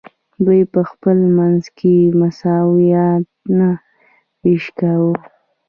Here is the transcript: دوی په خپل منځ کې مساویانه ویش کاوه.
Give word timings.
دوی 0.45 0.61
په 0.73 0.81
خپل 0.89 1.17
منځ 1.37 1.63
کې 1.77 1.95
مساویانه 2.21 3.69
ویش 4.43 4.65
کاوه. 4.79 5.15